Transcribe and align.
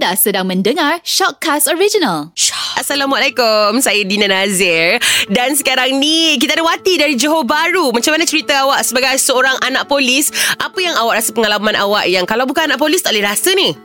Anda 0.00 0.16
sedang 0.16 0.48
mendengar 0.48 1.04
Shockcast 1.04 1.68
Original. 1.68 2.32
Assalamualaikum 2.80 3.84
Saya 3.84 4.00
Dina 4.08 4.32
Nazir 4.32 4.96
Dan 5.28 5.52
sekarang 5.52 6.00
ni 6.00 6.40
Kita 6.40 6.56
ada 6.56 6.64
Wati 6.64 6.96
dari 6.96 7.20
Johor 7.20 7.44
Bahru 7.44 7.92
Macam 7.92 8.16
mana 8.16 8.24
cerita 8.24 8.64
awak 8.64 8.80
Sebagai 8.80 9.20
seorang 9.20 9.60
anak 9.60 9.92
polis 9.92 10.32
Apa 10.56 10.80
yang 10.80 10.96
awak 10.96 11.20
rasa 11.20 11.36
Pengalaman 11.36 11.76
awak 11.76 12.08
Yang 12.08 12.24
kalau 12.32 12.48
bukan 12.48 12.72
anak 12.72 12.80
polis 12.80 13.04
Tak 13.04 13.12
boleh 13.12 13.28
rasa 13.28 13.52
ni 13.52 13.76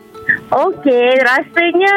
Okey, 0.56 1.20
rasanya 1.20 1.96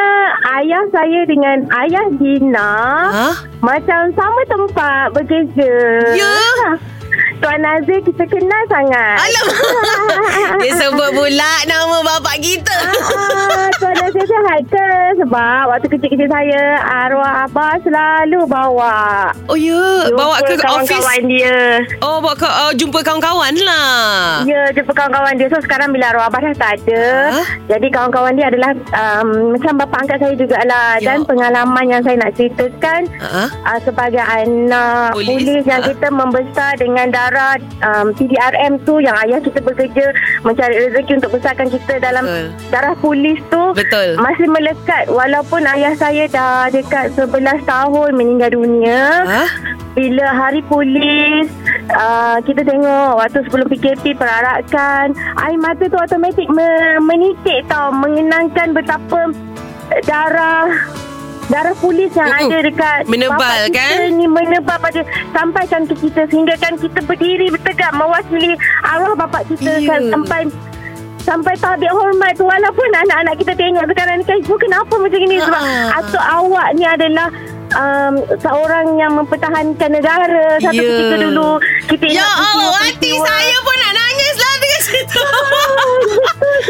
ayah 0.59 0.83
saya 0.91 1.21
dengan 1.23 1.63
ayah 1.87 2.07
Dina 2.19 2.73
Hah? 3.15 3.37
macam 3.63 4.11
sama 4.19 4.41
tempat 4.51 5.15
bekerja. 5.15 5.73
Ya? 6.19 6.35
Tuan 7.39 7.61
Nazir 7.61 8.03
kita 8.03 8.25
kenal 8.27 8.63
sangat. 8.67 9.17
Alamak 9.21 9.57
Dia 10.63 10.73
sebut 10.75 11.11
pula 11.13 11.53
Nama 11.65 11.97
bapak 12.03 12.37
kita 12.39 12.75
Ah, 13.15 13.71
Tuan 13.79 13.95
Nazir 13.95 14.25
sihat 14.25 14.61
ke? 14.67 14.89
Sebab 15.19 15.63
waktu 15.69 15.87
kecil-kecil 15.89 16.27
saya 16.27 16.63
arwah 16.81 17.47
abah 17.47 17.79
selalu 17.81 18.43
bawa. 18.45 19.31
Oh 19.47 19.55
ya 19.55 20.11
Bawa 20.11 20.43
ke 20.43 20.55
Jumpa 20.55 20.67
office 20.75 20.91
kawan-kawan 20.99 21.21
dia. 21.29 21.59
Oh 22.01 22.19
bawa 22.19 22.35
ke 22.35 22.49
uh, 22.49 22.73
Jumpa 22.75 22.99
kawan-kawan 23.03 23.55
lah 23.63 24.43
Ya, 24.43 24.63
jumpa 24.73 24.93
kawan-kawan 24.93 25.35
dia. 25.35 25.49
So 25.49 25.59
sekarang 25.61 25.91
bila 25.91 26.11
arwah 26.11 26.27
abah 26.27 26.41
dah 26.43 26.55
tak 26.55 26.73
ada. 26.81 27.05
Ah. 27.35 27.47
Jadi 27.69 27.87
kawan-kawan 27.89 28.35
dia 28.35 28.47
adalah 28.49 28.71
um, 28.93 29.55
macam 29.55 29.73
bapa 29.77 29.97
angkat 30.01 30.19
saya 30.19 30.35
jugalah. 30.35 30.91
Ya. 30.99 31.07
Dan 31.07 31.19
pengalaman 31.23 31.85
yang 31.87 32.03
saya 32.03 32.17
nak 32.17 32.35
ceritakan 32.35 33.01
Ha? 33.19 33.45
uh, 33.51 33.79
sebagai 33.83 34.23
anak 34.23 35.13
Polis, 35.13 35.43
polis, 35.43 35.65
yang 35.65 35.83
ah. 35.83 35.87
kita 35.87 36.09
membesar 36.09 36.73
dengan 36.77 37.07
darah 37.09 37.28
um, 37.83 38.15
PDRM 38.15 38.81
tu 38.83 38.99
yang 38.99 39.17
ayah 39.27 39.41
kita 39.43 39.61
bekerja 39.61 40.07
mencari 40.43 40.89
rezeki 40.89 41.13
untuk 41.21 41.33
besarkan 41.39 41.69
kita 41.69 42.01
dalam 42.01 42.25
Betul. 42.25 42.47
darah 42.71 42.95
polis 42.99 43.39
tu 43.49 43.63
Betul. 43.75 44.17
masih 44.19 44.49
melekat 44.49 45.05
walaupun 45.09 45.63
ayah 45.69 45.95
saya 45.95 46.25
dah 46.29 46.69
dekat 46.69 47.13
11 47.15 47.65
tahun 47.65 48.11
meninggal 48.15 48.51
dunia 48.53 49.01
Ha? 49.29 49.45
bila 49.93 50.27
hari 50.31 50.63
polis 50.67 51.51
uh, 51.91 52.39
kita 52.45 52.63
tengok 52.63 53.19
waktu 53.19 53.43
sebelum 53.49 53.67
PKP 53.67 54.15
perarakan 54.15 55.11
air 55.43 55.59
mata 55.59 55.85
tu 55.87 55.99
automatik 55.99 56.47
me- 56.49 57.03
menitik 57.03 57.67
tau 57.67 57.91
mengenangkan 57.91 58.73
betapa 58.73 59.35
darah 60.05 60.71
darah 61.49 61.73
polis 61.75 62.13
yang 62.13 62.29
Mm-mm. 62.29 62.47
ada 62.47 62.59
dekat 62.63 63.01
Menebal, 63.07 63.59
kita 63.67 63.73
kan? 63.75 64.13
ni 64.13 64.27
menebal 64.27 64.77
pada 64.79 65.01
sampaikan 65.31 65.83
ke 65.83 65.95
kita 65.99 66.23
sehingga 66.27 66.55
kan 66.57 66.73
kita 66.75 67.01
berdiri 67.01 67.49
bertegak 67.49 67.91
mewakili 67.91 68.53
arwah 68.83 69.17
bapak 69.17 69.49
kita 69.49 69.71
Ya. 69.75 69.89
kan 69.89 70.01
sampai 70.11 70.41
sampai 71.21 71.55
tabik 71.57 71.89
hormat 71.89 72.33
tu 72.33 72.43
walaupun 72.43 72.89
anak-anak 72.91 73.37
kita 73.37 73.53
tengok 73.55 73.85
sekarang 73.87 74.17
ni 74.17 74.25
kan 74.25 74.37
ibu 74.39 74.55
kenapa 74.57 74.95
macam 74.95 75.21
ni 75.23 75.37
sebab 75.39 75.61
Ah. 75.63 75.99
atuk 75.99 76.25
awak 76.25 76.69
ni 76.73 76.85
adalah 76.85 77.29
um, 77.71 78.13
seorang 78.39 78.97
yang 78.97 79.13
mempertahankan 79.15 79.89
negara 79.91 80.57
satu 80.59 80.73
Ya. 80.75 80.85
ketika 80.87 81.17
dulu 81.19 81.61
kita 81.87 82.05
Ya 82.11 82.25
Allah 82.25 82.77
peristiwa-peristiwa. 82.79 83.25
saya 83.27 83.57
pun 83.59 83.77
nak 83.79 83.93
nangis 83.95 84.35
lah 84.37 84.55
Dengan 84.55 84.81
cerita 84.83 85.21
Betul 85.21 85.68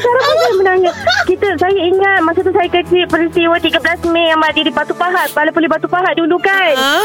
sekarang 0.09 0.25
pun 0.25 0.37
saya 0.39 0.55
menangis. 0.57 0.95
Kita 1.29 1.49
saya 1.59 1.81
ingat 1.83 2.19
masa 2.23 2.41
tu 2.41 2.51
saya 2.51 2.69
kecil 2.71 3.05
peristiwa 3.05 3.55
13 3.61 3.77
Mei 4.09 4.25
yang 4.27 4.41
mati 4.41 4.65
di 4.65 4.73
Batu 4.73 4.97
Pahat. 4.97 5.29
Balai 5.33 5.53
Polis 5.53 5.69
Batu 5.69 5.85
Pahat 5.85 6.17
dulu 6.17 6.41
kan? 6.41 6.73
Ah. 6.75 7.05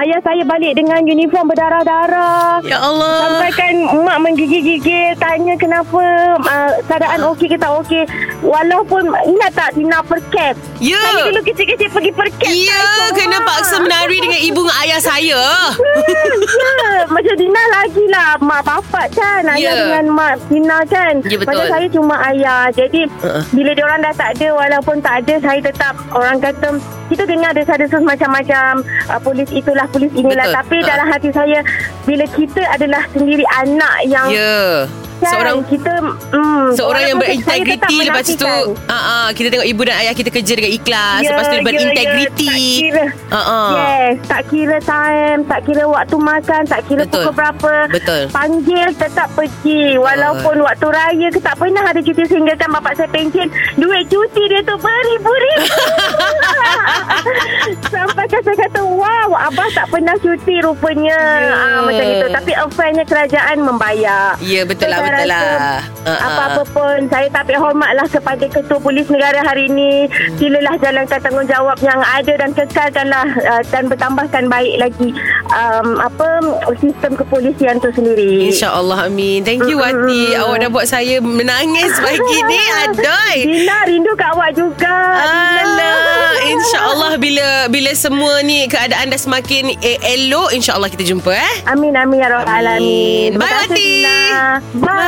ayah 0.00 0.18
saya 0.20 0.42
balik 0.42 0.74
dengan 0.74 0.98
uniform 1.00 1.46
berdarah-darah. 1.46 2.58
Ya 2.62 2.82
Allah. 2.82 3.14
Sampai 3.22 3.50
kan 3.52 3.74
mak 4.00 4.18
menggigil-gigil 4.20 5.14
Tanya 5.16 5.54
kenapa 5.54 6.02
uh, 6.40 6.72
Keadaan 6.84 7.20
okey 7.30 7.46
ke 7.46 7.56
tak 7.56 7.70
okey. 7.80 8.02
Walaupun 8.40 9.06
Ingat 9.22 9.52
tak 9.52 9.70
Dina 9.74 10.02
percap 10.02 10.56
Ya. 10.80 10.96
Saya 10.98 11.28
dulu 11.28 11.40
kecil-kecil 11.44 11.88
pergi 11.88 12.10
percap 12.10 12.50
Ya 12.50 12.82
Kena 13.12 13.38
paksa 13.40 13.78
menari 13.78 14.18
dengan 14.18 14.40
ibu 14.40 14.60
dengan 14.60 14.76
ayah 14.82 15.00
saya. 15.00 15.40
Ya 15.70 17.04
Macam 17.14 17.34
Dina 17.36 17.62
lagi 17.70 18.04
lah. 18.08 18.34
Mak 18.40 18.60
bapak 18.64 19.06
kan 19.12 19.44
Ayah 19.46 19.58
Ya. 19.60 19.72
dengan 19.76 20.04
mak 20.10 20.40
Dina 20.48 20.80
kan. 20.88 21.20
Ya, 21.22 21.36
betul. 21.36 21.52
Macam 21.52 21.66
saya 21.68 21.86
cuma 21.92 22.14
ayah 22.26 22.39
Jadi 22.72 23.06
Uh-uh. 23.20 23.44
Bila 23.52 23.70
diorang 23.76 24.00
dah 24.00 24.14
tak 24.16 24.38
ada 24.38 24.48
Walaupun 24.56 24.96
tak 25.04 25.24
ada 25.26 25.34
Saya 25.40 25.60
tetap 25.60 25.94
Orang 26.14 26.40
kata 26.40 26.80
kita 27.10 27.26
dengar 27.26 27.50
desas-desus 27.50 28.06
macam-macam 28.06 28.86
uh, 29.10 29.18
Polis 29.18 29.50
itulah 29.50 29.82
Polis 29.90 30.14
inilah 30.14 30.46
Betul. 30.46 30.58
Tapi 30.62 30.76
Uh-uh. 30.78 30.88
dalam 30.88 31.06
hati 31.10 31.30
saya 31.34 31.58
Bila 32.06 32.24
kita 32.30 32.62
adalah 32.70 33.02
sendiri 33.10 33.42
Anak 33.58 33.96
yang 34.06 34.28
Ya 34.30 34.86
kan, 35.20 35.30
Seorang 35.30 35.56
kita 35.64 35.92
mm, 36.32 36.66
Seorang 36.72 37.02
yang 37.04 37.16
berintegriti 37.18 37.96
Lepas 38.02 38.26
tu 38.30 38.46
uh, 38.46 38.66
uh, 38.90 39.26
Kita 39.30 39.46
tengok 39.50 39.66
ibu 39.66 39.80
dan 39.82 39.94
ayah 39.98 40.12
kita 40.12 40.28
kerja 40.28 40.52
dengan 40.54 40.72
ikhlas 40.72 41.20
Ya, 41.20 41.28
Lepas 41.30 41.44
tu 41.44 41.50
dia 41.50 41.54
ya, 41.54 41.62
berintegriti 41.62 42.48
ya, 42.48 42.50
tak 42.50 42.80
kira. 42.80 43.04
uh, 43.28 43.38
uh. 43.38 43.68
Yes 43.70 44.12
Tak 44.24 44.40
kira 44.48 44.76
time 44.80 45.38
Tak 45.44 45.60
kira 45.62 45.82
waktu 45.84 46.16
makan 46.16 46.60
Tak 46.64 46.80
kira 46.84 47.02
Betul. 47.02 47.22
pukul 47.22 47.32
berapa 47.34 47.72
Betul. 47.88 48.20
Panggil 48.30 48.86
tetap 48.94 49.28
pergi 49.32 49.96
Walaupun 49.96 50.54
waktu 50.60 50.86
raya 50.88 51.26
ke 51.28 51.38
Tak 51.38 51.54
pernah 51.56 51.82
ada 51.84 51.98
cuti 51.98 52.22
Sehingga 52.24 52.54
kan 52.54 52.68
bapak 52.70 52.92
saya 52.94 53.08
pencen 53.08 53.48
Duit 53.76 54.04
cuti 54.06 54.42
dia 54.46 54.60
tu 54.62 54.74
Beribu-ribu 54.74 55.66
Sampai 57.86 58.24
saya 58.26 58.54
kata 58.56 58.80
Wow 58.82 59.28
Abah 59.32 59.68
tak 59.70 59.86
pernah 59.88 60.14
cuti 60.16 60.60
rupanya 60.60 61.02
Ya. 61.10 61.52
ah, 61.52 61.78
Macam 61.82 62.04
itu 62.04 62.26
Tapi 62.28 62.50
affairnya 62.52 63.02
kerajaan 63.02 63.56
membayar 63.60 64.36
Ya 64.40 64.62
betul 64.62 64.86
So, 64.86 64.90
lah 64.90 64.98
rasa 65.12 65.26
lah. 65.26 65.80
Uh, 66.06 66.10
uh. 66.10 66.18
Apa-apa 66.20 66.62
pun 66.70 66.98
Saya 67.10 67.28
tapi 67.28 67.54
hormatlah 67.56 68.06
kepada 68.08 68.44
Ketua 68.46 68.78
Polis 68.80 69.06
Negara 69.10 69.44
hari 69.44 69.68
ini. 69.68 70.06
Silalah 70.38 70.74
jalankan 70.80 71.20
tanggungjawab 71.20 71.78
yang 71.84 72.00
ada 72.00 72.32
Dan 72.40 72.50
kekalkanlah 72.56 73.26
uh, 73.46 73.62
Dan 73.68 73.90
bertambahkan 73.90 74.48
baik 74.48 74.74
lagi 74.80 75.08
um, 75.52 76.00
Apa 76.00 76.40
Sistem 76.80 77.18
kepolisian 77.18 77.82
tu 77.82 77.90
sendiri. 77.92 78.48
InsyaAllah 78.48 79.10
amin. 79.10 79.44
Thank 79.44 79.68
you 79.68 79.76
Wati. 79.80 80.36
Awak 80.38 80.56
dah 80.66 80.70
buat 80.72 80.86
saya 80.88 81.20
Menangis 81.20 81.92
pagi 82.00 82.38
ni 82.48 82.60
Adoy 82.86 83.36
Dina 83.44 83.76
rindu 83.86 84.12
kat 84.16 84.30
awak 84.34 84.50
juga 84.56 84.96
Dina. 85.20 85.90
Ah, 85.90 86.34
InsyaAllah 86.46 87.12
bila 87.20 87.48
bila 87.68 87.90
semua 87.92 88.40
ni 88.44 88.66
keadaan 88.70 89.12
dah 89.12 89.20
semakin 89.20 89.76
eh, 89.80 89.98
elok 90.16 90.54
InsyaAllah 90.54 90.88
kita 90.88 91.04
jumpa 91.04 91.32
eh. 91.34 91.54
Amin 91.68 91.94
amin 91.96 92.22
ya 92.22 92.28
Rabbal 92.30 92.66
Alamin. 92.66 93.36
Bye 93.36 93.48
Wati. 93.48 93.74
Dina. 93.76 94.18
Bye 94.78 94.99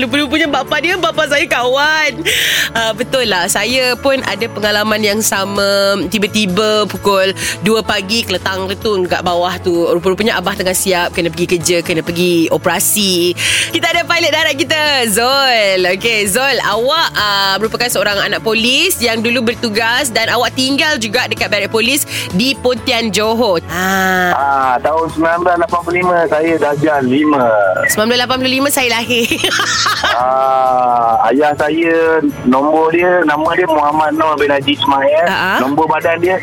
Lupa-lupanya 0.00 0.48
bapa 0.48 0.76
dia 0.80 0.96
Bapa 0.96 1.28
saya 1.28 1.44
kawan. 1.44 2.24
Uh, 2.72 2.92
Betul 2.96 3.28
lah. 3.28 3.46
Saya 3.46 3.94
pun 4.00 4.18
ada 4.24 4.46
pengalaman 4.48 5.00
yang 5.04 5.20
sama. 5.20 6.00
Tiba-tiba 6.08 6.88
pukul 6.88 7.36
2 7.62 7.84
pagi 7.84 8.24
Keletang 8.24 8.66
tu 8.80 9.04
kat 9.04 9.20
bawah 9.20 9.54
tu 9.60 9.88
Rupa-rupanya 9.92 10.40
abah 10.40 10.56
tengah 10.56 10.76
siap 10.76 11.12
Kena 11.12 11.28
pergi 11.28 11.46
kerja 11.58 11.76
Kena 11.84 12.00
pergi 12.00 12.48
operasi. 12.48 13.34
Kita 13.70 13.86
ada 13.92 14.02
pilot 14.06 14.30
darat 14.32 14.54
kita 14.56 14.82
Zul 15.12 15.80
Okay 15.98 16.24
Zul 16.26 16.56
Awak 16.62 17.08
uh, 17.14 17.54
merupakan 17.60 17.88
seorang 17.90 18.18
anak 18.22 18.40
polis 18.40 18.98
Yang 19.02 19.30
dulu 19.30 19.52
bertugas 19.52 20.08
Dan 20.08 20.30
awak 20.30 20.54
tinggal 20.54 20.96
juga 20.96 21.26
Dekat 21.26 21.50
barak 21.50 21.70
polis 21.70 22.06
Di 22.32 22.54
Pontian 22.56 23.10
Johor 23.10 23.60
ah, 23.68 24.32
Ah, 24.32 24.74
tahun 24.80 25.10
1985 25.10 26.30
saya 26.30 26.52
darjah 26.56 26.98
5. 27.02 27.98
1985 27.98 28.70
saya 28.70 28.88
lahir 28.94 29.26
Ah, 30.00 31.28
ayah 31.32 31.52
saya 31.56 32.20
nombor 32.44 32.92
dia 32.92 33.24
nama 33.24 33.56
dia 33.56 33.66
Muhammad 33.66 34.14
Nur 34.14 34.36
bin 34.36 34.50
Haji 34.50 34.76
Ismail. 34.76 35.26
Ah. 35.26 35.58
Nombor 35.60 35.88
badan 35.88 36.20
dia 36.20 36.36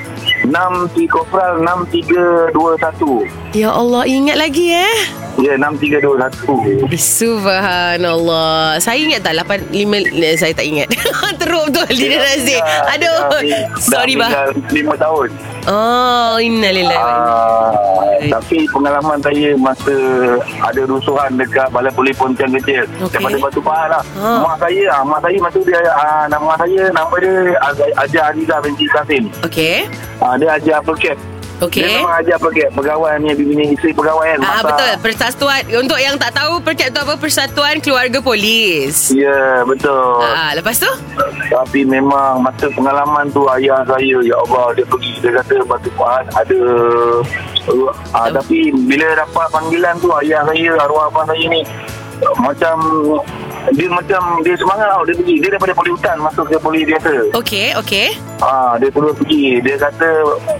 63 0.46 1.08
Kopral 1.08 1.62
6321. 1.62 3.56
Ya 3.56 3.69
Allah 3.72 4.03
ingat 4.06 4.38
lagi 4.38 4.72
eh 4.72 4.97
Ya, 5.38 5.53
6321. 5.53 6.90
Eh, 6.90 6.97
Subhanallah 6.97 8.81
Saya 8.81 8.97
ingat 8.97 9.22
tak 9.22 9.38
85 9.46 9.70
eh, 10.17 10.34
Saya 10.34 10.49
tak 10.49 10.66
ingat 10.66 10.90
Teruk 11.41 11.70
betul 11.70 11.85
Dina 11.94 12.17
Nazir 12.17 12.58
Aduh 12.97 13.38
Sorry 13.78 14.17
bah 14.17 14.34
bah. 14.34 14.49
5 14.73 14.97
tahun. 14.97 15.57
Oh 15.67 16.40
Innalillahi 16.40 16.96
wa 16.96 17.11
inna 17.11 17.35
Ah, 17.37 18.40
tapi 18.40 18.66
pengalaman 18.72 19.19
saya 19.19 19.52
masa 19.59 19.93
ada 20.64 20.81
rusuhan 20.87 21.35
dekat 21.35 21.67
Balai 21.69 21.91
Polis 21.91 22.16
Pontian 22.16 22.49
kecil 22.55 22.87
Okey. 22.97 23.19
daripada 23.19 23.37
Batu 23.37 23.61
Pahat 23.61 23.87
lah. 23.93 24.03
Ha. 24.16 24.29
Mak 24.41 24.55
saya, 24.64 24.84
ah, 24.90 25.03
mak 25.03 25.19
saya 25.22 25.37
masa 25.37 25.59
dia 25.61 25.81
ah, 25.91 26.25
nama 26.25 26.55
saya 26.55 26.81
nama 26.90 27.14
dia 27.19 27.35
Ajar 27.99 28.23
Ariza 28.31 28.55
binti 28.64 28.87
Kasim. 28.87 29.23
Okay 29.43 29.85
Ah, 30.17 30.34
dia 30.40 30.55
ajar 30.55 30.79
Perket. 30.81 31.19
Okay 31.58 31.82
Dia 31.82 31.98
memang 31.98 32.14
ajar 32.16 32.38
Perket. 32.38 32.70
Pegawai 32.70 33.18
ni 33.18 33.34
bini 33.34 33.74
isteri 33.74 33.90
pegawai 33.90 34.38
kan. 34.38 34.40
Ah, 34.42 34.62
betul 34.62 34.94
Persatuan 35.02 35.62
Untuk 35.74 35.98
yang 35.98 36.14
tak 36.16 36.34
tahu 36.34 36.62
Perkat 36.62 36.94
tu 36.94 37.02
apa 37.02 37.18
Persatuan 37.18 37.82
Keluarga 37.82 38.22
Polis 38.22 39.09
Ya, 39.09 39.66
betul. 39.66 40.22
ah, 40.22 40.54
Lepas 40.54 40.78
tu 40.78 40.92
Tapi 41.50 41.82
memang 41.82 42.40
masa 42.40 42.70
pengalaman 42.70 43.26
tu 43.30 43.42
ayah 43.52 43.82
saya 43.84 44.18
ya 44.22 44.36
Allah 44.40 44.78
dia 44.78 44.86
pergi 44.86 45.18
dia 45.18 45.32
kata 45.34 45.66
Batu 45.66 45.90
Pahat 45.92 46.30
ada 46.32 46.62
ah, 48.14 48.30
tapi 48.30 48.70
bila 48.72 49.18
dapat 49.18 49.48
panggilan 49.50 49.96
tu 49.98 50.14
ayah 50.18 50.46
saya 50.46 50.78
arwah 50.78 51.09
abang 51.09 51.26
saya 51.26 51.46
ni 51.48 51.62
macam 52.38 52.76
dia 53.75 53.87
macam 53.91 54.22
dia 54.41 54.55
semangat 54.55 54.87
tau 54.87 55.03
dia 55.03 55.16
pergi 55.16 55.35
dia 55.40 55.49
daripada 55.52 55.73
poli 55.75 55.91
hutan 55.91 56.17
masuk 56.22 56.46
ke 56.47 56.55
poli 56.55 56.81
biasa 56.87 57.14
Okey, 57.35 57.75
okey. 57.75 58.08
ah 58.40 58.79
dia 58.79 58.87
terus 58.87 59.11
pergi 59.17 59.59
dia 59.59 59.75
kata 59.75 60.11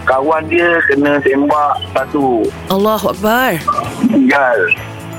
kawan 0.04 0.44
dia 0.52 0.68
kena 0.92 1.16
tembak 1.24 1.74
satu 1.96 2.44
Allahu 2.68 3.16
Akbar. 3.16 3.56
tinggal 4.12 4.60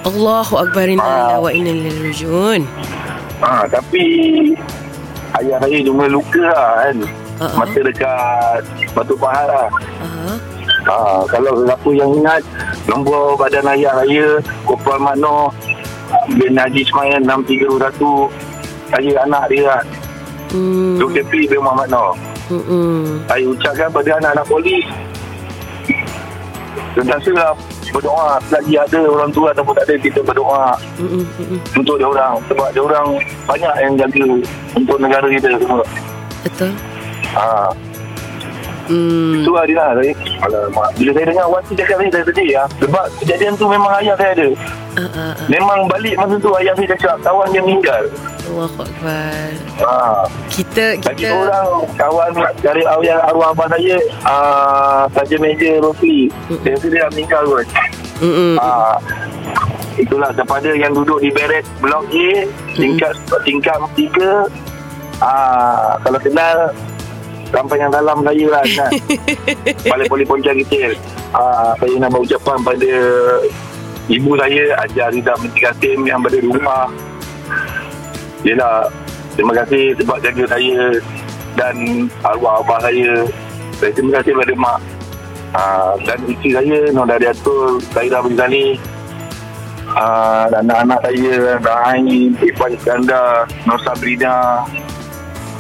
Allahu 0.05 0.55
Akbar 0.61 0.85
inna 0.85 1.01
lillahi 1.01 1.41
wa 1.41 1.51
inna 1.51 1.71
ilaihi 1.73 2.01
rajiun. 2.13 2.61
ah 3.41 3.65
tapi 3.67 4.05
ayah 5.41 5.57
saya 5.57 5.79
cuma 5.85 6.05
luka 6.09 6.45
lah 6.45 6.71
kan 6.85 6.97
ah. 7.41 7.53
mata 7.57 7.81
dekat 7.81 8.61
batu 8.93 9.15
pahat 9.17 9.47
lah 9.49 9.69
Aha. 10.05 10.33
Ah, 10.89 11.21
kalau 11.29 11.69
siapa 11.69 11.91
yang 11.93 12.11
ingat 12.17 12.41
nombor 12.89 13.37
badan 13.37 13.67
ayah 13.77 13.93
saya 14.01 14.41
Kopal 14.65 14.97
Makno 14.97 15.53
bin 16.31 16.55
Haji 16.55 16.81
Ismail 16.83 17.21
631 17.23 18.31
saya 18.89 19.13
anak 19.23 19.45
dia 19.49 19.65
lah 19.67 19.83
Hmm. 20.49 20.97
Duk 20.97 21.13
Depi 21.13 21.45
bin 21.45 21.61
Muhammad 21.61 21.93
Noh 21.93 22.17
Hmm. 22.49 23.21
saya 23.29 23.45
ucapkan 23.45 23.93
pada 23.93 24.17
anak-anak 24.17 24.47
polis 24.49 24.85
sentiasa 26.97 27.53
berdoa 27.89 28.37
selagi 28.49 28.75
ada 28.77 29.01
orang 29.05 29.31
tua 29.31 29.53
ataupun 29.53 29.73
tak 29.73 29.85
ada 29.85 29.95
kita 29.99 30.21
berdoa 30.21 30.73
Hmm. 30.97 31.21
Hmm. 31.37 31.61
untuk 31.77 31.97
dia 31.97 32.09
orang 32.09 32.41
sebab 32.45 32.69
dia 32.73 32.83
orang 32.83 33.07
banyak 33.45 33.75
yang 33.79 33.93
jaga 33.97 34.25
untuk 34.73 34.97
negara 34.99 35.27
kita 35.29 35.49
semua 35.57 35.85
Betul. 36.41 36.73
ha, 37.33 37.69
Hmm. 38.89 39.45
itu 39.45 39.51
lah 39.53 39.65
dia 39.69 39.77
lah 39.77 39.91
saya, 39.95 40.13
alamak 40.43 40.89
bila 40.97 41.11
saya 41.13 41.27
dengar 41.29 41.47
Wati 41.49 41.73
cakap 41.77 41.97
tadi 42.01 42.09
saya 42.09 42.25
sedih 42.25 42.49
ya. 42.49 42.63
sebab 42.81 43.05
kejadian 43.21 43.53
tu 43.55 43.67
memang 43.69 43.93
ayah 44.01 44.17
saya 44.17 44.33
ada 44.33 44.49
Ah, 44.99 45.05
ah, 45.05 45.31
ah. 45.31 45.47
memang 45.47 45.87
balik 45.87 46.19
masa 46.19 46.35
tu 46.41 46.51
ayah 46.59 46.75
saya 46.75 46.89
cakap 46.91 47.15
kawan 47.23 47.47
dia 47.53 47.63
meninggal 47.63 48.03
Allahu 48.49 48.81
Akbar. 48.81 49.51
ha, 49.79 50.25
Kita 50.49 50.97
kita 50.99 51.31
orang 51.31 51.69
kawan 51.95 52.33
dari 52.59 52.83
arwah, 52.83 53.21
arwah 53.29 53.49
abang 53.53 53.69
saya 53.69 53.95
uh, 54.25 55.05
Saja 55.13 55.37
Meja 55.37 55.79
Rosli 55.79 56.33
Dia 56.65 56.75
rasa 56.75 56.87
dia 56.89 57.05
dah 57.05 57.11
meninggal 57.13 57.43
kot 57.45 57.69
Hmm. 58.19 58.59
uh, 58.59 58.99
Itulah 59.95 60.35
kepada 60.35 60.75
yang 60.75 60.91
duduk 60.91 61.23
di 61.23 61.31
beret 61.31 61.63
Blok 61.79 62.11
A 62.11 62.31
Tingkat 62.75 63.15
tingkat 63.45 63.79
tiga 63.95 64.49
uh, 65.21 65.95
Kalau 66.03 66.19
kenal 66.19 66.75
Sampai 67.49 67.81
yang 67.81 67.89
dalam 67.89 68.21
saya 68.21 68.45
lah 68.53 68.63
ingat 68.69 68.91
Balik 69.93 70.09
boleh 70.13 70.27
poncang 70.29 70.57
kecil. 70.65 70.93
Uh, 71.33 71.73
Saya 71.81 71.95
nak 71.97 72.13
berucapan 72.13 72.59
pada 72.61 72.93
Ibu 74.09 74.37
saya 74.37 74.63
Ajar 74.85 75.09
Rida 75.13 75.33
Menteri 75.41 75.61
Kasim 75.65 75.99
Yang 76.05 76.19
berada 76.29 76.39
di 76.39 76.49
rumah. 76.53 76.87
Yelah 78.45 78.79
Terima 79.33 79.53
kasih 79.65 79.97
sebab 79.97 80.17
jaga 80.21 80.45
saya 80.45 80.81
Dan 81.57 82.07
arwah 82.21 82.61
abah 82.61 82.85
saya. 82.85 83.25
Saya 83.81 83.91
terima 83.97 84.21
kasih 84.21 84.37
kepada 84.37 84.55
mak. 84.59 84.79
Uh, 85.57 85.93
Dan 86.05 86.19
isteri 86.29 86.51
saya 86.53 86.79
Nur 86.93 87.09
Dariatul 87.09 87.81
Zaira 87.97 88.21
bin 88.21 88.37
Zali 88.37 88.77
uh, 89.97 90.53
Dan 90.53 90.69
anak-anak 90.69 91.01
saya 91.01 91.57
Rahai 91.65 92.29
Ifan 92.45 92.77
Iskandar 92.77 93.49
Nur 93.65 93.81
Sabrina 93.81 94.69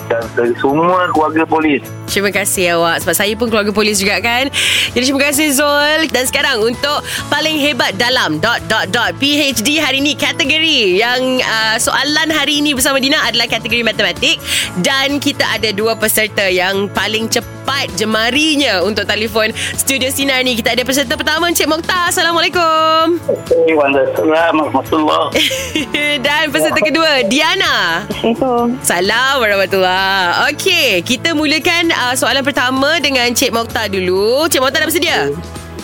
Dan 0.08 0.56
semua 0.56 1.12
keluarga 1.12 1.44
polis. 1.44 1.84
Terima 2.08 2.32
kasih 2.32 2.80
awak. 2.80 3.04
Sebab 3.04 3.14
saya 3.14 3.34
pun 3.36 3.52
keluarga 3.52 3.70
polis 3.70 4.00
juga 4.00 4.16
kan? 4.24 4.48
Jadi 4.96 5.04
terima 5.04 5.22
kasih 5.28 5.52
Zul. 5.52 6.08
Dan 6.08 6.24
sekarang 6.24 6.64
untuk 6.64 7.04
Paling 7.28 7.60
hebat 7.60 7.92
dalam 8.00 8.40
Dot 8.40 8.64
dot 8.66 8.88
dot 8.88 9.12
PHD 9.20 9.82
hari 9.82 10.00
ini 10.00 10.16
Kategori 10.16 10.96
Yang 10.96 11.44
uh, 11.44 11.76
soalan 11.76 12.32
hari 12.32 12.64
ini 12.64 12.72
Bersama 12.72 12.96
Dina 13.02 13.20
adalah 13.20 13.44
kategori 13.50 13.84
matematik. 13.84 14.40
Dan 14.80 15.20
kita 15.20 15.44
ada 15.44 15.68
dua 15.76 15.92
peserta 15.98 16.48
Yang 16.48 16.88
paling 16.96 17.28
cepat 17.28 17.57
jemarinya 17.94 18.80
Untuk 18.82 19.04
telefon 19.04 19.52
Studio 19.76 20.08
Sinar 20.08 20.40
ni 20.42 20.56
Kita 20.56 20.72
ada 20.72 20.82
peserta 20.82 21.14
pertama 21.14 21.52
Encik 21.52 21.68
Mokhtar 21.68 22.08
Assalamualaikum 22.10 23.20
Warahmatullahi 23.76 25.36
Dan 26.26 26.48
peserta 26.50 26.80
kedua 26.80 27.22
Diana 27.28 28.08
Assalamualaikum. 28.08 28.80
Salam 28.82 29.34
warahmatullahi 29.40 30.50
Okey, 30.52 31.02
kita 31.02 31.34
mulakan 31.34 31.90
uh, 31.92 32.14
soalan 32.14 32.42
pertama 32.44 32.98
dengan 33.02 33.28
Cik 33.32 33.52
Mokhtar 33.52 33.90
dulu. 33.90 34.46
Cik 34.46 34.60
Mokhtar 34.62 34.84
dah 34.84 34.88
bersedia? 34.88 35.18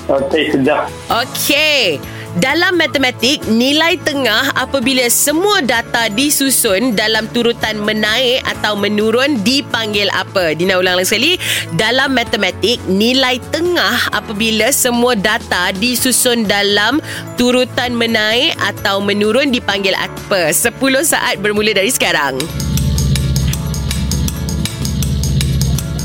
Okey, 0.09 0.53
sudah 0.53 0.87
Okey. 1.11 2.14
Dalam 2.35 2.83
matematik, 2.83 3.47
nilai 3.47 3.95
tengah 4.03 4.51
apabila 4.59 5.07
semua 5.07 5.63
data 5.63 6.11
disusun 6.11 6.91
dalam 6.99 7.31
turutan 7.31 7.79
menaik 7.79 8.43
atau 8.43 8.75
menurun 8.75 9.39
dipanggil 9.47 10.11
apa? 10.11 10.51
Dina 10.51 10.83
ulang 10.83 10.99
lagi 10.99 11.15
sekali. 11.15 11.33
Dalam 11.79 12.11
matematik, 12.11 12.83
nilai 12.91 13.39
tengah 13.55 14.11
apabila 14.11 14.75
semua 14.75 15.15
data 15.15 15.71
disusun 15.79 16.43
dalam 16.43 16.99
turutan 17.39 17.95
menaik 17.95 18.59
atau 18.59 18.99
menurun 18.99 19.55
dipanggil 19.55 19.95
apa? 19.95 20.51
10 20.51 20.75
saat 21.07 21.39
bermula 21.39 21.71
dari 21.71 21.95
sekarang. 21.95 22.35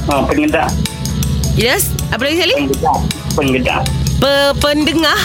Oh, 0.06 0.30
pengedap. 0.30 0.70
Yes? 1.58 1.90
Apa 2.14 2.22
lagi 2.30 2.38
sekali? 2.38 2.54
Pengedap. 2.70 3.00
Pengedap. 3.34 3.84
Pe- 4.22 4.54
pendengar 4.62 5.18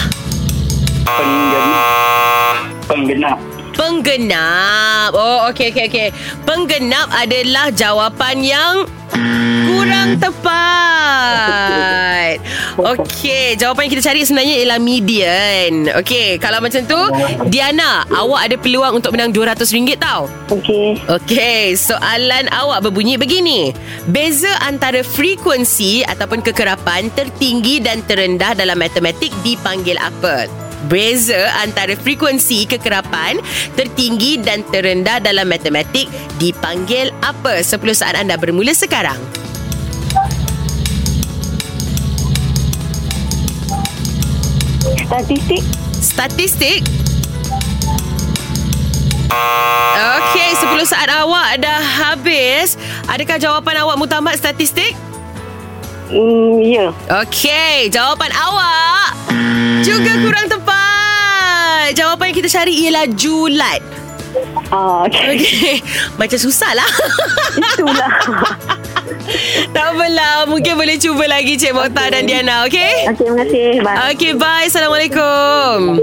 Penggenap. 1.05 2.55
Penggenap. 2.89 3.37
Penggenap. 3.77 5.13
Oh, 5.13 5.45
okey 5.53 5.69
okey 5.69 5.85
okey. 5.85 6.09
Penggenap 6.49 7.13
adalah 7.13 7.69
jawapan 7.69 8.41
yang 8.41 8.89
kurang 9.69 10.17
tepat. 10.17 10.65
Okey, 12.81 13.53
jawapan 13.53 13.85
yang 13.85 13.93
kita 13.93 14.03
cari 14.09 14.25
sebenarnya 14.25 14.55
ialah 14.65 14.81
median. 14.81 15.93
Okey, 15.93 16.41
kalau 16.41 16.57
macam 16.57 16.81
tu, 16.89 16.97
Diana, 17.53 18.01
awak 18.09 18.49
ada 18.49 18.57
peluang 18.57 18.97
untuk 18.97 19.13
menang 19.13 19.29
RM200 19.29 20.01
tau. 20.01 20.25
Okey. 20.49 21.05
Okey, 21.05 21.77
soalan 21.77 22.49
awak 22.49 22.81
berbunyi 22.81 23.21
begini. 23.21 23.69
Beza 24.09 24.57
antara 24.65 25.05
frekuensi 25.05 26.01
ataupun 26.01 26.41
kekerapan 26.41 27.13
tertinggi 27.13 27.77
dan 27.77 28.01
terendah 28.09 28.57
dalam 28.57 28.81
matematik 28.81 29.29
dipanggil 29.45 30.01
apa? 30.01 30.64
Beza 30.85 31.49
antara 31.65 31.97
frekuensi 31.97 32.69
kekerapan 32.69 33.41
tertinggi 33.73 34.37
dan 34.41 34.61
terendah 34.69 35.17
dalam 35.17 35.49
matematik 35.49 36.05
dipanggil 36.37 37.09
apa? 37.25 37.61
10 37.61 37.81
saat 37.93 38.15
anda 38.17 38.37
bermula 38.37 38.73
sekarang. 38.75 39.17
Statistik. 45.05 45.63
Statistik 45.95 46.81
Okey, 49.95 50.49
10 50.53 50.85
saat 50.85 51.09
awak 51.11 51.59
dah 51.59 51.81
habis. 51.81 52.77
Adakah 53.09 53.39
jawapan 53.39 53.83
awak 53.83 53.97
mutamat 53.99 54.35
statistik? 54.37 54.93
Hmm, 56.05 56.61
ya. 56.61 56.93
Okey, 57.25 57.89
jawapan 57.89 58.31
awak 58.33 59.09
juga 59.81 60.11
kurang 60.21 60.47
tepat. 60.49 61.93
Jawapan 61.93 62.31
yang 62.31 62.37
kita 62.41 62.49
cari 62.49 62.73
ialah 62.85 63.05
julat. 63.13 63.81
Ah, 64.69 65.05
okey. 65.07 65.25
Okey, 65.37 65.73
macam 66.19 66.37
susah 66.37 66.71
lah. 66.75 66.89
Itulah. 67.75 68.11
tak 69.71 69.85
apalah, 69.95 70.45
mungkin 70.49 70.75
boleh 70.75 70.97
cuba 70.99 71.25
lagi 71.25 71.55
Cik 71.55 71.73
Mokhtar 71.73 72.11
dan 72.13 72.27
Diana, 72.27 72.65
okey? 72.67 73.09
Okey, 73.09 73.15
terima 73.15 73.35
kasih. 73.45 73.67
Bye. 73.81 73.97
Okey, 74.13 74.31
bye. 74.35 74.65
Assalamualaikum. 74.67 76.01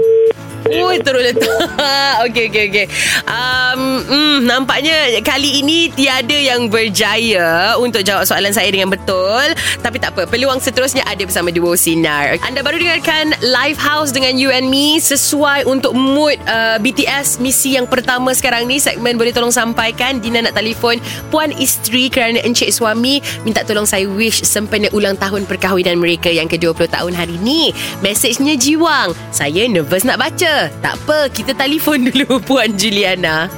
Ui, 0.69 0.95
terus 1.03 1.21
letak. 1.33 1.51
Okey, 2.29 2.47
okey, 2.47 2.63
okey. 2.71 2.85
Um, 3.27 3.99
mm, 4.07 4.37
nampaknya 4.47 5.19
kali 5.19 5.59
ini 5.59 5.91
tiada 5.91 6.35
yang 6.35 6.71
berjaya 6.71 7.75
untuk 7.75 7.99
jawab 8.05 8.23
soalan 8.23 8.55
saya 8.55 8.71
dengan 8.71 8.87
betul. 8.87 9.43
Tapi 9.83 9.97
tak 9.99 10.15
apa, 10.15 10.23
peluang 10.23 10.63
seterusnya 10.63 11.03
ada 11.03 11.19
bersama 11.27 11.51
Duo 11.51 11.75
Sinar. 11.75 12.39
Anda 12.47 12.63
baru 12.63 12.79
dengarkan 12.79 13.35
Live 13.43 13.75
House 13.75 14.15
dengan 14.15 14.39
You 14.39 14.55
and 14.55 14.71
Me 14.71 15.03
sesuai 15.03 15.67
untuk 15.67 15.91
mood 15.91 16.39
uh, 16.47 16.79
BTS 16.79 17.43
misi 17.43 17.75
yang 17.75 17.89
pertama 17.89 18.31
sekarang 18.31 18.63
ni. 18.63 18.79
Segmen 18.79 19.19
boleh 19.19 19.35
tolong 19.35 19.51
sampaikan. 19.51 20.23
Dina 20.23 20.39
nak 20.39 20.55
telefon 20.55 21.03
Puan 21.27 21.51
Isteri 21.51 22.07
kerana 22.07 22.39
encik 22.39 22.71
suami 22.71 23.19
minta 23.43 23.67
tolong 23.67 23.89
saya 23.89 24.07
wish 24.07 24.47
sempena 24.47 24.87
ulang 24.95 25.19
tahun 25.19 25.43
perkahwinan 25.43 25.99
mereka 25.99 26.31
yang 26.31 26.47
ke-20 26.47 26.87
tahun 26.87 27.13
hari 27.17 27.35
ni. 27.43 27.75
Mesejnya 27.99 28.55
jiwang. 28.55 29.11
Saya 29.33 29.67
nervous 29.67 30.07
nak 30.07 30.21
baca. 30.21 30.52
Tak 30.81 30.93
apa, 31.01 31.29
kita 31.33 31.57
telefon 31.57 32.05
dulu 32.09 32.37
Puan 32.43 32.73
Juliana. 32.77 33.49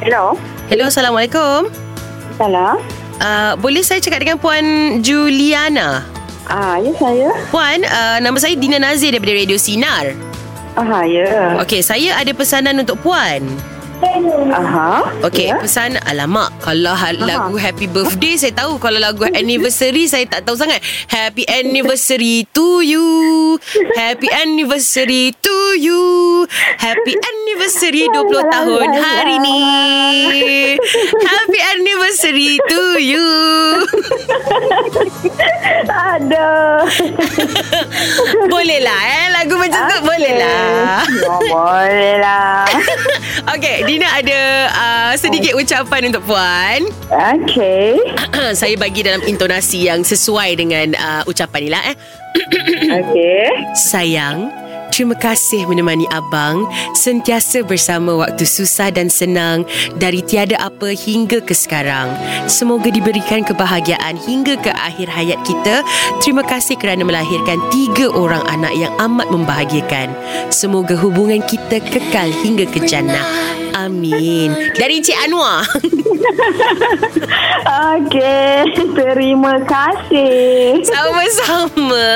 Hello. 0.00 0.36
Hello, 0.68 0.84
Assalamualaikum. 0.88 1.68
Salam. 2.40 2.80
Uh, 3.20 3.52
boleh 3.62 3.84
saya 3.84 4.02
cakap 4.02 4.24
dengan 4.24 4.40
Puan 4.40 4.64
Juliana? 5.04 6.02
Ah, 6.44 6.76
ya 6.76 6.92
saya. 7.00 7.30
Puan, 7.48 7.80
uh, 7.84 8.18
nama 8.20 8.36
saya 8.36 8.52
Dina 8.56 8.76
Nazir 8.76 9.16
daripada 9.16 9.32
Radio 9.32 9.56
Sinar. 9.56 10.12
Aha, 10.74 11.06
ya. 11.06 11.56
Okey, 11.62 11.80
saya 11.80 12.18
ada 12.18 12.32
pesanan 12.34 12.82
untuk 12.82 12.98
puan. 13.00 13.46
Aha. 14.54 15.06
Okey, 15.22 15.50
Ya. 15.50 15.58
pesan 15.58 15.94
alamak 16.02 16.50
kalau 16.60 16.92
ha- 16.92 17.14
lagu 17.14 17.54
happy 17.56 17.86
birthday 17.86 18.34
saya 18.34 18.52
tahu 18.52 18.78
kalau 18.78 18.98
lagu 18.98 19.22
anniversary 19.38 20.06
saya 20.06 20.26
tak 20.26 20.42
tahu 20.44 20.54
sangat. 20.54 20.78
Happy 21.06 21.46
anniversary 21.46 22.46
to 22.50 22.80
you. 22.80 23.56
Happy 23.94 24.28
anniversary 24.30 25.34
to 25.36 25.56
you. 25.76 26.02
Happy 26.76 27.14
anniversary 27.14 28.06
20 28.06 28.30
tahun 28.46 28.88
hari 28.92 29.36
ni. 29.40 29.58
Happy 31.24 31.60
anniversary 31.72 32.50
to 32.60 32.82
you. 32.98 33.28
Aduh. 36.14 36.84
Boleh 38.52 38.78
lah 38.80 39.00
eh 39.02 39.23
lagu 39.44 39.60
macam 39.60 39.80
tu 39.92 39.98
boleh 40.00 40.32
lah. 40.40 41.04
Oh, 41.28 41.40
boleh 41.52 42.16
lah. 42.16 42.64
Okey, 43.52 43.84
Dina 43.84 44.08
ada 44.16 44.40
uh, 44.72 45.12
sedikit 45.20 45.52
ucapan 45.60 46.08
untuk 46.08 46.24
puan. 46.24 46.88
Okay. 47.12 48.00
saya 48.60 48.72
bagi 48.80 49.04
dalam 49.04 49.20
intonasi 49.20 49.92
yang 49.92 50.00
sesuai 50.00 50.56
dengan 50.56 50.96
uh, 50.96 51.22
ucapan 51.28 51.60
ni 51.60 51.68
lah 51.68 51.82
eh. 51.92 51.96
Okay. 53.04 53.46
Sayang, 53.76 54.48
terima 54.94 55.18
kasih 55.18 55.66
menemani 55.66 56.06
abang 56.14 56.62
sentiasa 56.94 57.66
bersama 57.66 58.14
waktu 58.14 58.46
susah 58.46 58.94
dan 58.94 59.10
senang 59.10 59.66
dari 59.98 60.22
tiada 60.22 60.54
apa 60.62 60.94
hingga 60.94 61.42
ke 61.42 61.50
sekarang. 61.50 62.14
Semoga 62.46 62.94
diberikan 62.94 63.42
kebahagiaan 63.42 64.14
hingga 64.14 64.54
ke 64.54 64.70
akhir 64.70 65.10
hayat 65.10 65.42
kita. 65.42 65.82
Terima 66.22 66.46
kasih 66.46 66.78
kerana 66.78 67.02
melahirkan 67.02 67.58
tiga 67.74 68.06
orang 68.14 68.46
anak 68.46 68.70
yang 68.78 68.94
amat 69.02 69.26
membahagiakan. 69.34 70.14
Semoga 70.54 70.94
hubungan 70.94 71.42
kita 71.42 71.82
kekal 71.82 72.30
hingga 72.30 72.62
ke 72.70 72.86
jannah. 72.86 73.63
Amin. 73.74 74.54
Dari 74.72 75.02
Cik 75.02 75.18
Anwar. 75.26 75.66
Okay. 77.94 78.64
Terima 78.96 79.60
kasih. 79.60 80.80
Sama-sama. 80.84 82.08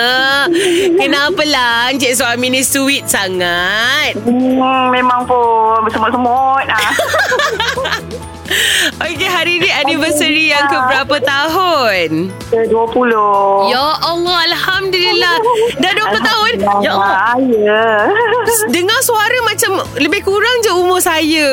Kenapalah 0.96 1.92
Encik 1.92 2.16
suami 2.16 2.48
ni 2.48 2.64
sweet 2.64 3.04
sangat. 3.04 4.16
Hmm, 4.24 4.88
memang 4.92 5.28
pun 5.28 5.84
semut-semut. 5.92 6.64
Ah. 6.72 6.94
Okey, 8.97 9.28
hari 9.28 9.61
ni 9.61 9.68
anniversary 9.68 10.49
yang 10.49 10.64
ke 10.73 10.76
berapa 10.88 11.16
tahun? 11.21 12.33
Ke 12.49 12.64
20. 12.73 13.68
Ya 13.68 13.85
Allah, 14.00 14.38
Alhamdulillah. 14.49 15.37
Dah 15.76 15.92
20 15.92 16.25
tahun? 16.25 16.52
Ya 16.80 16.97
Allah. 16.97 17.37
Ya. 17.52 17.85
Dengar 18.75 18.99
suara 19.04 19.38
macam 19.45 19.85
lebih 20.00 20.25
kurang 20.25 20.57
je 20.64 20.73
umur 20.73 21.04
saya. 21.04 21.52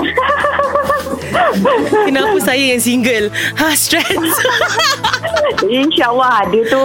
Kenapa 2.08 2.36
saya 2.40 2.64
yang 2.74 2.80
single? 2.80 3.28
Ha, 3.60 3.76
stress. 3.76 4.08
InsyaAllah 5.64 6.44
ada 6.44 6.60
tu. 6.68 6.84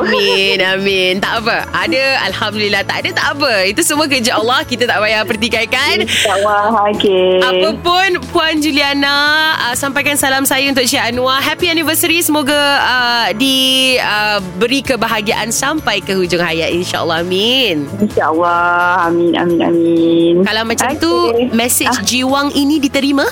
Amin, 0.00 0.58
amin. 0.60 1.20
Tak 1.20 1.44
apa. 1.44 1.68
Ada, 1.72 2.24
Alhamdulillah. 2.32 2.82
Tak 2.84 3.04
ada, 3.04 3.10
tak 3.12 3.26
apa. 3.36 3.52
Itu 3.68 3.80
semua 3.84 4.08
kerja 4.08 4.36
Allah. 4.36 4.64
Kita 4.64 4.88
tak 4.88 4.98
payah 5.00 5.22
pertikaikan. 5.24 6.04
InsyaAllah. 6.04 6.72
Okay. 6.96 7.40
Apa 7.40 7.68
pun 7.80 8.08
Puan 8.32 8.60
Juliana 8.60 9.13
uh, 9.16 9.74
sampaikan 9.74 10.18
salam 10.18 10.44
saya 10.44 10.66
untuk 10.68 10.84
Syed 10.84 11.14
Anwar. 11.14 11.38
Happy 11.38 11.70
anniversary. 11.70 12.20
Semoga 12.20 12.54
uh, 12.82 13.28
diberi 13.34 14.80
uh, 14.80 14.86
kebahagiaan 14.86 15.50
sampai 15.50 16.02
ke 16.02 16.14
hujung 16.14 16.42
hayat 16.42 16.74
insya-Allah. 16.74 17.22
Amin. 17.22 17.86
InsyaAllah. 18.00 19.08
Amin, 19.08 19.32
amin, 19.34 19.60
amin. 19.60 20.34
Kalau 20.44 20.62
macam 20.66 20.86
Okay. 20.94 21.00
tu 21.00 21.12
message 21.56 21.96
jiwang 22.04 22.52
ini 22.52 22.76
diterima? 22.76 23.24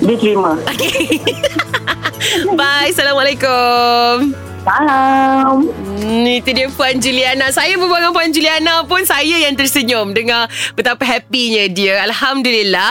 Diterima. 0.00 0.58
Okay. 0.74 1.20
Bye. 2.58 2.90
Assalamualaikum. 2.90 4.34
Salam. 4.64 5.68
Hmm, 5.68 6.24
itu 6.24 6.50
dia 6.56 6.72
Puan 6.72 6.96
Juliana. 6.96 7.52
Saya 7.52 7.76
berbual 7.76 8.00
dengan 8.00 8.14
Puan 8.16 8.32
Juliana 8.32 8.74
pun 8.88 9.04
saya 9.04 9.44
yang 9.44 9.52
tersenyum 9.52 10.16
dengar 10.16 10.48
betapa 10.72 11.04
happynya 11.04 11.68
dia. 11.68 12.00
Alhamdulillah. 12.08 12.88